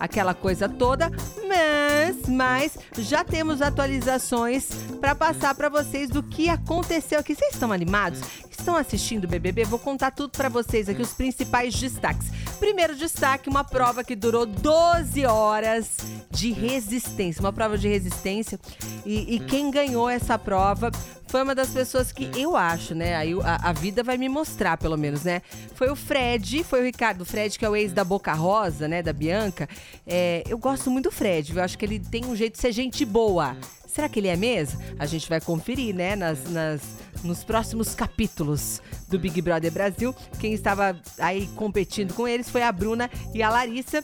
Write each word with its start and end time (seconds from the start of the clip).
aquela 0.00 0.32
coisa 0.32 0.66
toda, 0.66 1.10
mas, 1.46 2.26
mas 2.26 2.78
já 2.98 3.22
temos 3.22 3.60
atualizações 3.60 4.66
para 4.98 5.14
passar 5.14 5.54
para 5.54 5.68
vocês 5.68 6.08
do 6.08 6.22
que 6.22 6.48
aconteceu 6.48 7.20
aqui. 7.20 7.34
Vocês 7.34 7.52
estão 7.52 7.70
animados? 7.70 8.20
Estão 8.50 8.76
assistindo 8.76 9.24
o 9.24 9.28
BBB? 9.28 9.64
Vou 9.64 9.78
contar 9.78 10.10
tudo 10.10 10.30
para 10.30 10.48
vocês 10.48 10.88
aqui, 10.88 11.02
os 11.02 11.12
principais 11.12 11.74
destaques. 11.74 12.28
Primeiro 12.60 12.94
destaque, 12.94 13.48
uma 13.48 13.64
prova 13.64 14.04
que 14.04 14.14
durou 14.14 14.44
12 14.44 15.24
horas 15.24 15.96
de 16.30 16.52
resistência, 16.52 17.40
uma 17.40 17.54
prova 17.54 17.78
de 17.78 17.88
resistência. 17.88 18.60
E, 19.04 19.36
e 19.36 19.40
quem 19.40 19.70
ganhou 19.70 20.10
essa 20.10 20.38
prova 20.38 20.90
foi 21.26 21.42
uma 21.42 21.54
das 21.54 21.70
pessoas 21.70 22.12
que 22.12 22.30
eu 22.38 22.54
acho, 22.54 22.94
né? 22.94 23.16
Aí 23.16 23.32
a, 23.42 23.70
a, 23.70 23.72
vida 23.72 24.02
vai 24.02 24.18
me 24.18 24.28
mostrar, 24.28 24.76
pelo 24.76 24.98
menos, 24.98 25.24
né? 25.24 25.40
Foi 25.74 25.88
o 25.88 25.96
Fred, 25.96 26.62
foi 26.62 26.82
o 26.82 26.84
Ricardo. 26.84 27.24
Fred, 27.24 27.58
que 27.58 27.64
é 27.64 27.68
o 27.68 27.74
ex 27.74 27.94
da 27.94 28.04
Boca 28.04 28.34
Rosa, 28.34 28.86
né? 28.86 29.02
Da 29.02 29.12
Bianca. 29.12 29.66
É, 30.06 30.44
eu 30.46 30.58
gosto 30.58 30.90
muito 30.90 31.08
do 31.08 31.12
Fred? 31.12 31.56
Eu 31.56 31.62
acho 31.62 31.78
que 31.78 31.84
ele 31.86 31.98
tem 31.98 32.26
um 32.26 32.36
jeito 32.36 32.54
de 32.54 32.60
ser 32.60 32.72
gente 32.72 33.06
boa. 33.06 33.56
Será 33.86 34.08
que 34.08 34.20
ele 34.20 34.28
é 34.28 34.36
mesmo? 34.36 34.80
A 34.98 35.06
gente 35.06 35.28
vai 35.28 35.40
conferir, 35.40 35.94
né? 35.94 36.14
Nas, 36.14 36.44
nas, 36.50 36.80
nos 37.22 37.44
próximos 37.44 37.94
capítulos 37.94 38.80
do 39.08 39.18
Big 39.18 39.40
Brother 39.40 39.72
Brasil. 39.72 40.14
Quem 40.38 40.52
estava 40.52 40.98
aí 41.18 41.46
competindo 41.56 42.14
com 42.14 42.26
eles 42.26 42.48
foi 42.48 42.62
a 42.62 42.72
Bruna 42.72 43.10
e 43.34 43.42
a 43.42 43.50
Larissa. 43.50 44.02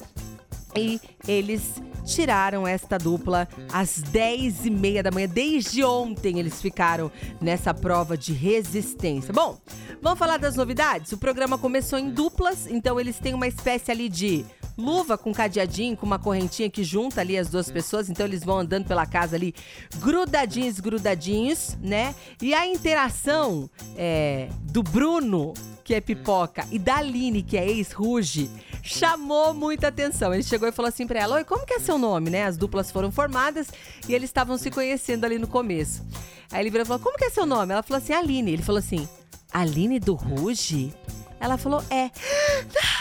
E 0.76 1.00
eles 1.26 1.80
tiraram 2.04 2.66
esta 2.66 2.98
dupla 2.98 3.48
às 3.72 3.98
10 3.98 4.66
e 4.66 4.70
meia 4.70 5.02
da 5.02 5.10
manhã. 5.10 5.28
Desde 5.28 5.82
ontem 5.82 6.38
eles 6.38 6.62
ficaram 6.62 7.10
nessa 7.40 7.74
prova 7.74 8.16
de 8.16 8.32
resistência. 8.32 9.32
Bom, 9.32 9.58
vamos 10.00 10.18
falar 10.18 10.38
das 10.38 10.54
novidades? 10.54 11.12
O 11.12 11.18
programa 11.18 11.58
começou 11.58 11.98
em 11.98 12.10
duplas, 12.10 12.66
então 12.66 13.00
eles 13.00 13.18
têm 13.18 13.34
uma 13.34 13.48
espécie 13.48 13.90
ali 13.90 14.08
de 14.08 14.44
luva 14.76 15.16
com 15.16 15.32
cadeadinho, 15.32 15.96
com 15.96 16.04
uma 16.04 16.18
correntinha 16.18 16.68
que 16.68 16.84
junta 16.84 17.20
ali 17.20 17.36
as 17.36 17.48
duas 17.48 17.70
pessoas. 17.70 18.10
Então 18.10 18.26
eles 18.26 18.44
vão 18.44 18.58
andando 18.58 18.86
pela 18.86 19.06
casa 19.06 19.36
ali 19.36 19.54
grudadinhos, 19.96 20.80
grudadinhos, 20.80 21.76
né? 21.80 22.14
E 22.40 22.54
a 22.54 22.66
interação 22.66 23.70
é, 23.96 24.48
do 24.62 24.82
Bruno, 24.82 25.54
que 25.82 25.94
é 25.94 26.00
pipoca, 26.00 26.66
e 26.70 26.78
da 26.78 26.96
Aline, 26.96 27.42
que 27.42 27.56
é 27.56 27.66
ex-ruge, 27.66 28.50
chamou 28.82 29.54
muita 29.54 29.88
atenção. 29.88 30.34
Ele 30.34 30.42
chegou 30.42 30.68
e 30.68 30.72
falou 30.72 30.88
assim 30.88 31.06
pra 31.06 31.20
ela: 31.20 31.36
Oi, 31.36 31.44
como 31.44 31.64
que 31.64 31.74
é 31.74 31.80
seu 31.80 31.98
nome, 31.98 32.30
né? 32.30 32.44
As 32.44 32.56
duplas 32.56 32.90
foram 32.90 33.10
formadas 33.10 33.68
e 34.08 34.14
eles 34.14 34.28
estavam 34.28 34.58
se 34.58 34.70
conhecendo 34.70 35.24
ali 35.24 35.38
no 35.38 35.46
começo. 35.46 36.04
Aí 36.50 36.62
ele 36.62 36.70
virou 36.70 36.84
e 36.84 36.86
falou: 36.86 37.02
Como 37.02 37.16
que 37.16 37.24
é 37.24 37.30
seu 37.30 37.46
nome? 37.46 37.72
Ela 37.72 37.82
falou 37.82 38.02
assim: 38.02 38.12
Aline. 38.12 38.52
Ele 38.52 38.62
falou 38.62 38.78
assim: 38.78 39.08
Aline 39.52 39.98
do 39.98 40.14
Ruge? 40.14 40.92
Ela 41.40 41.56
falou: 41.56 41.82
É. 41.90 42.10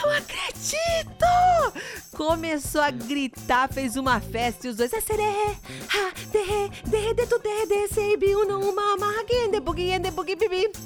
Não 0.03 0.11
acredito! 0.11 1.25
Começou 2.15 2.81
a 2.81 2.91
gritar, 2.91 3.67
fez 3.71 3.95
uma 3.97 4.19
festa 4.21 4.67
e 4.67 4.69
os 4.69 4.77
dois. 4.77 4.91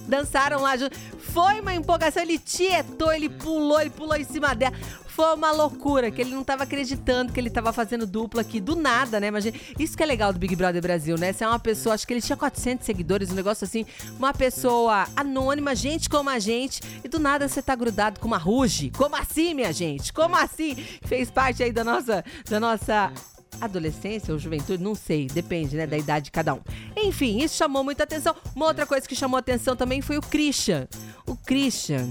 Dançaram 0.08 0.62
lá 0.62 0.76
junto. 0.76 0.98
Foi 1.34 1.62
uma 1.62 1.74
empolgação. 1.74 2.22
Ele 2.22 2.38
tietou, 2.38 3.12
ele 3.12 3.30
pulou, 3.30 3.80
ele 3.80 3.90
pulou 3.90 4.16
em 4.16 4.24
cima 4.24 4.54
dela. 4.54 4.76
Foi 5.08 5.36
uma 5.36 5.52
loucura, 5.52 6.10
que 6.10 6.22
ele 6.22 6.34
não 6.34 6.46
tava 6.46 6.64
acreditando 6.64 7.34
que 7.34 7.40
ele 7.40 7.50
tava 7.50 7.74
fazendo 7.74 8.08
dupla 8.08 8.40
aqui 8.40 8.62
do 8.62 8.74
nada, 8.74 9.20
né? 9.20 9.28
Imagina, 9.28 9.58
isso 9.78 9.98
que 9.98 10.02
é 10.02 10.06
legal 10.06 10.32
do 10.32 10.40
Big 10.40 10.56
Brother 10.56 10.82
Brasil, 10.82 11.18
né? 11.18 11.34
Você 11.34 11.44
é 11.44 11.48
uma 11.48 11.60
pessoa, 11.60 11.94
acho 11.94 12.08
que 12.08 12.14
ele 12.14 12.22
tinha 12.22 12.38
400 12.38 12.86
seguidores, 12.86 13.30
um 13.30 13.36
negócio 13.36 13.66
assim, 13.66 13.86
uma 14.18 14.34
pessoa 14.34 15.08
anônima, 15.18 15.76
gente 15.76 16.10
como 16.10 16.30
a 16.30 16.40
gente, 16.40 16.82
e 17.04 17.10
do 17.10 17.20
nada 17.20 17.50
você 17.50 17.62
tá 17.62 17.76
grudado 17.76 18.18
com 18.18 18.28
uma 18.28 18.38
ruge. 18.38 18.92
Como 18.92 19.14
assim, 19.14 19.54
minha 19.54 19.74
gente? 19.74 20.14
Como 20.14 20.38
assim? 20.38 20.76
Fez 21.04 21.30
parte 21.30 21.64
aí 21.64 21.74
da 21.74 21.84
nossa, 21.84 22.24
da 22.50 22.58
nossa 22.58 23.12
adolescência 23.60 24.34
ou 24.34 24.40
juventude, 24.40 24.82
não 24.82 24.96
sei, 24.96 25.28
depende, 25.28 25.76
né, 25.76 25.86
da 25.86 25.98
idade 25.98 26.26
de 26.26 26.32
cada 26.32 26.54
um. 26.54 26.62
Enfim, 26.96 27.44
isso 27.44 27.56
chamou 27.56 27.84
muita 27.84 28.04
atenção. 28.04 28.36
Uma 28.56 28.68
outra 28.68 28.86
coisa 28.86 29.08
que 29.08 29.16
chamou 29.16 29.38
atenção 29.38 29.76
também 29.76 30.02
foi 30.02 30.18
o 30.18 30.22
Christian. 30.22 30.88
O 31.30 31.36
Christian, 31.36 32.10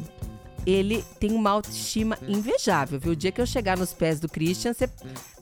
ele 0.65 1.05
tem 1.19 1.33
uma 1.33 1.51
autoestima 1.51 2.17
invejável, 2.29 3.01
viu? 3.01 3.13
O 3.13 3.17
dia 3.17 3.33
que 3.33 3.41
eu 3.41 3.47
chegar 3.47 3.77
nos 3.77 3.93
pés 3.93 4.21
do 4.21 4.29
Christian, 4.29 4.73
você 4.73 4.89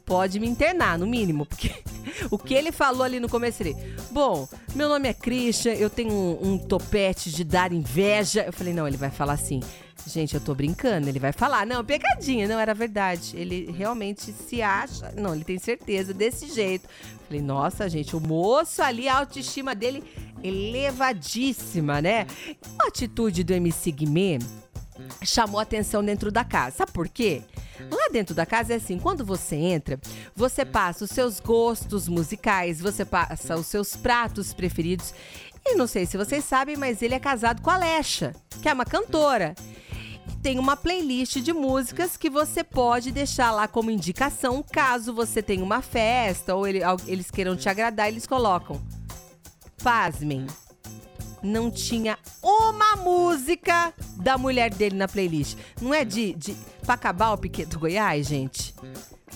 pode 0.06 0.41
me 0.41 0.47
internar, 0.47 0.98
no 0.98 1.06
mínimo, 1.06 1.44
porque 1.44 1.75
o 2.31 2.38
que 2.38 2.54
ele 2.54 2.72
falou 2.72 3.03
ali 3.03 3.20
no 3.20 3.28
começo 3.28 3.62
ele, 3.62 3.76
bom, 4.12 4.48
meu 4.75 4.88
nome 4.88 5.09
é 5.09 5.12
Christian, 5.12 5.75
eu 5.75 5.91
tenho 5.91 6.12
um, 6.12 6.53
um 6.53 6.59
topete 6.59 7.31
de 7.31 7.44
dar 7.44 7.72
inveja. 7.72 8.44
Eu 8.47 8.53
falei, 8.53 8.72
não, 8.72 8.88
ele 8.88 8.97
vai 8.97 9.10
falar 9.10 9.34
assim. 9.34 9.60
Gente, 10.06 10.34
eu 10.34 10.41
tô 10.41 10.54
brincando. 10.54 11.09
Ele 11.09 11.19
vai 11.19 11.32
falar, 11.32 11.66
não, 11.66 11.84
pegadinha, 11.84 12.47
não 12.47 12.60
era 12.60 12.72
verdade. 12.72 13.36
Ele 13.36 13.72
realmente 13.72 14.32
se 14.32 14.62
acha, 14.62 15.12
não, 15.16 15.34
ele 15.34 15.44
tem 15.44 15.59
certeza 15.59 16.15
desse 16.15 16.48
jeito. 16.48 16.88
Falei, 17.26 17.42
nossa, 17.42 17.88
gente, 17.88 18.15
o 18.15 18.20
moço 18.20 18.81
ali, 18.81 19.09
a 19.09 19.19
autoestima 19.19 19.75
dele 19.75 20.04
elevadíssima, 20.42 22.00
né? 22.00 22.26
A 22.78 22.88
atitude 22.88 23.42
do 23.44 23.52
MC 23.52 23.91
Guimê 23.92 24.38
chamou 25.22 25.60
atenção 25.60 26.04
dentro 26.04 26.30
da 26.30 26.44
casa. 26.44 26.78
Sabe 26.78 26.92
por 26.92 27.08
quê? 27.08 27.42
Lá 27.91 28.08
dentro 28.10 28.34
da 28.34 28.47
casa 28.47 28.72
é 28.72 28.76
assim, 28.76 28.98
quando 28.98 29.24
você 29.24 29.56
entra, 29.56 30.00
você 30.34 30.64
passa 30.64 31.04
os 31.04 31.10
seus 31.10 31.41
gostos 31.41 32.08
musicais, 32.08 32.80
você 32.80 33.04
passa 33.04 33.56
os 33.56 33.66
seus 33.66 33.94
pratos 33.97 34.54
preferidos. 34.54 35.12
E 35.64 35.74
não 35.74 35.86
sei 35.86 36.06
se 36.06 36.16
vocês 36.16 36.44
sabem, 36.44 36.76
mas 36.76 37.03
ele 37.03 37.14
é 37.14 37.18
casado 37.18 37.60
com 37.60 37.70
a 37.70 37.74
Alexa, 37.74 38.32
que 38.62 38.68
é 38.68 38.72
uma 38.72 38.84
cantora. 38.84 39.54
Tem 40.42 40.58
uma 40.58 40.76
playlist 40.76 41.38
de 41.38 41.53
músicas 41.53 42.16
que 42.16 42.30
você 42.30 42.62
pode 42.62 43.10
deixar 43.10 43.50
lá 43.50 43.66
como 43.66 43.91
indicação, 43.91 44.62
caso 44.62 45.12
você 45.12 45.42
tenha 45.42 45.64
uma 45.64 45.82
festa 45.82 46.54
ou 46.54 46.66
ele, 46.66 46.80
eles 47.06 47.30
queiram 47.30 47.56
te 47.56 47.68
agradar, 47.68 48.08
eles 48.08 48.26
colocam. 48.26 48.80
Pasmem, 49.82 50.47
não 51.42 51.70
tinha 51.70 52.19
uma 52.42 52.97
música 52.97 53.92
da 54.16 54.37
mulher 54.37 54.72
dele 54.72 54.97
na 54.97 55.06
playlist. 55.06 55.56
Não 55.81 55.94
é 55.94 56.04
de, 56.04 56.32
de 56.34 56.56
Piquet 57.41 57.66
do 57.66 57.78
Goiás, 57.78 58.26
gente? 58.26 58.75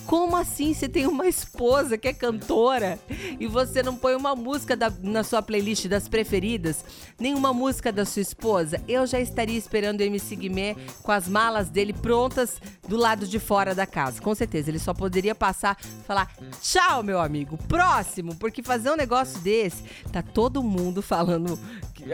Como 0.06 0.36
assim 0.36 0.74
você 0.74 0.88
tem 0.88 1.06
uma 1.06 1.26
esposa 1.26 1.96
que 1.96 2.08
é 2.08 2.12
cantora 2.12 2.98
e 3.38 3.46
você 3.46 3.82
não 3.82 3.94
põe 3.94 4.14
uma 4.14 4.34
música 4.34 4.76
da, 4.76 4.92
na 5.02 5.22
sua 5.22 5.40
playlist 5.40 5.86
das 5.86 6.08
preferidas, 6.08 6.84
nenhuma 7.18 7.52
música 7.52 7.92
da 7.92 8.04
sua 8.04 8.22
esposa? 8.22 8.82
Eu 8.88 9.06
já 9.06 9.20
estaria 9.20 9.56
esperando 9.56 10.00
o 10.00 10.02
MC 10.02 10.34
Guimê 10.34 10.76
com 11.02 11.12
as 11.12 11.28
malas 11.28 11.68
dele 11.68 11.92
prontas 11.92 12.60
do 12.88 12.96
lado 12.96 13.26
de 13.26 13.38
fora 13.38 13.74
da 13.74 13.86
casa. 13.86 14.20
Com 14.20 14.34
certeza, 14.34 14.70
ele 14.70 14.78
só 14.78 14.92
poderia 14.92 15.34
passar 15.34 15.76
falar 16.06 16.28
tchau, 16.60 17.02
meu 17.02 17.20
amigo, 17.20 17.56
próximo, 17.68 18.34
porque 18.34 18.62
fazer 18.62 18.90
um 18.90 18.96
negócio 18.96 19.38
desse, 19.40 19.84
tá 20.12 20.22
todo 20.22 20.62
mundo 20.62 21.00
falando 21.02 21.58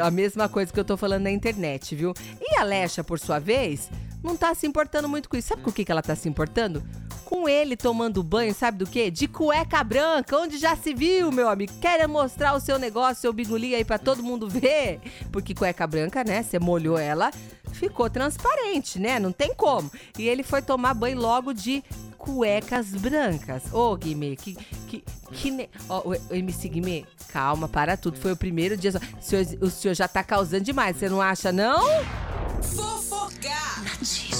a 0.00 0.10
mesma 0.10 0.48
coisa 0.48 0.72
que 0.72 0.78
eu 0.78 0.84
tô 0.84 0.96
falando 0.96 1.22
na 1.22 1.30
internet, 1.30 1.94
viu? 1.94 2.12
E 2.40 2.56
a 2.56 2.62
Lecha, 2.62 3.04
por 3.04 3.18
sua 3.18 3.38
vez, 3.38 3.90
não 4.22 4.36
tá 4.36 4.54
se 4.54 4.66
importando 4.66 5.08
muito 5.08 5.28
com 5.28 5.36
isso. 5.36 5.48
Sabe 5.48 5.62
com 5.62 5.70
o 5.70 5.72
que, 5.72 5.84
que 5.84 5.92
ela 5.92 6.02
tá 6.02 6.16
se 6.16 6.28
importando? 6.28 6.82
Com 7.26 7.48
ele 7.48 7.76
tomando 7.76 8.22
banho, 8.22 8.54
sabe 8.54 8.78
do 8.78 8.86
quê? 8.86 9.10
De 9.10 9.26
cueca 9.26 9.82
branca, 9.82 10.38
onde 10.38 10.58
já 10.58 10.76
se 10.76 10.94
viu, 10.94 11.32
meu 11.32 11.48
amigo. 11.48 11.72
Quer 11.80 12.06
mostrar 12.06 12.54
o 12.54 12.60
seu 12.60 12.78
negócio, 12.78 13.20
seu 13.20 13.32
bigulinho 13.32 13.76
aí 13.76 13.84
para 13.84 13.98
todo 13.98 14.22
mundo 14.22 14.48
ver? 14.48 15.00
Porque 15.32 15.52
cueca 15.52 15.84
branca, 15.88 16.22
né? 16.22 16.44
Você 16.44 16.60
molhou 16.60 16.96
ela, 16.96 17.32
ficou 17.72 18.08
transparente, 18.08 19.00
né? 19.00 19.18
Não 19.18 19.32
tem 19.32 19.52
como. 19.52 19.90
E 20.16 20.28
ele 20.28 20.44
foi 20.44 20.62
tomar 20.62 20.94
banho 20.94 21.18
logo 21.18 21.52
de 21.52 21.82
cuecas 22.16 22.90
brancas. 22.90 23.72
Ô, 23.72 23.90
oh, 23.90 23.96
Guimê, 23.96 24.36
que. 24.36 24.54
que, 24.86 25.04
que 25.32 25.50
ne... 25.50 25.68
oh, 25.88 26.10
o 26.10 26.34
MC 26.34 26.68
Guimê, 26.68 27.04
calma, 27.32 27.68
para 27.68 27.96
tudo. 27.96 28.18
Foi 28.18 28.30
o 28.30 28.36
primeiro 28.36 28.76
dia. 28.76 28.92
O 28.92 29.22
senhor, 29.22 29.44
o 29.62 29.68
senhor 29.68 29.94
já 29.94 30.06
tá 30.06 30.22
causando 30.22 30.62
demais, 30.62 30.96
você 30.96 31.08
não 31.08 31.20
acha, 31.20 31.50
não? 31.50 31.84
Fofocar! 32.62 33.82